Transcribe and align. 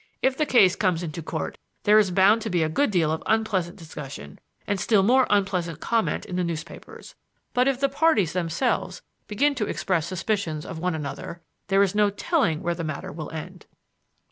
If 0.23 0.35
the 0.35 0.47
case 0.47 0.75
comes 0.75 1.03
into 1.03 1.21
Court, 1.21 1.59
there 1.83 1.99
is 1.99 2.09
bound 2.09 2.41
to 2.41 2.49
be 2.49 2.63
a 2.63 2.69
good 2.69 2.89
deal 2.89 3.11
of 3.11 3.21
unpleasant 3.27 3.77
discussion 3.77 4.39
and 4.65 4.79
still 4.79 5.03
more 5.03 5.27
unpleasant 5.29 5.79
comment 5.79 6.25
in 6.25 6.37
the 6.37 6.43
newspapers. 6.43 7.13
But 7.53 7.67
if 7.67 7.79
the 7.79 7.87
parties 7.87 8.33
themselves 8.33 9.03
begin 9.27 9.53
to 9.53 9.67
express 9.67 10.07
suspicions 10.07 10.65
of 10.65 10.79
one 10.79 10.95
another 10.95 11.43
there 11.67 11.83
is 11.83 11.93
no 11.93 12.09
telling 12.09 12.63
where 12.63 12.73
the 12.73 12.83
matter 12.83 13.11
will 13.11 13.29
end." 13.29 13.67